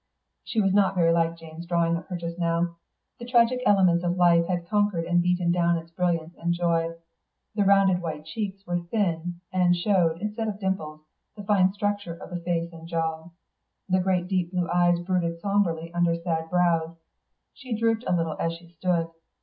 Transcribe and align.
She 0.43 0.59
was 0.59 0.73
not 0.73 0.95
very 0.95 1.11
like 1.13 1.37
Jane's 1.37 1.67
drawing 1.67 1.95
of 1.95 2.07
her 2.07 2.17
just 2.17 2.39
now. 2.39 2.77
The 3.19 3.25
tragic 3.29 3.61
elements 3.67 4.03
of 4.03 4.15
Life 4.17 4.47
had 4.47 4.65
conquered 4.67 5.05
and 5.05 5.21
beaten 5.21 5.51
down 5.51 5.77
its 5.77 5.91
brilliance 5.91 6.33
and 6.39 6.55
joy; 6.55 6.95
the 7.53 7.63
rounded 7.65 8.01
white 8.01 8.25
cheeks 8.25 8.65
were 8.65 8.79
thin, 8.79 9.39
and 9.53 9.75
showed, 9.75 10.19
instead 10.19 10.47
of 10.47 10.59
dimples, 10.59 11.01
the 11.37 11.43
fine 11.43 11.71
structure 11.71 12.15
of 12.15 12.31
the 12.31 12.39
face 12.41 12.73
and 12.73 12.87
jaw; 12.87 13.29
the 13.89 13.99
great 13.99 14.27
deep 14.27 14.49
blue 14.51 14.67
eyes 14.71 14.99
brooded 15.01 15.39
sombrely 15.39 15.93
under 15.93 16.15
sad 16.15 16.49
brows; 16.49 16.95
she 17.53 17.75
drooped 17.77 18.03
a 18.07 18.15
little 18.15 18.35
as 18.39 18.53
she 18.53 18.69
stood. 18.69 19.07